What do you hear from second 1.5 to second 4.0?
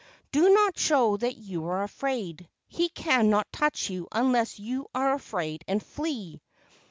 are afraid. He cannot touch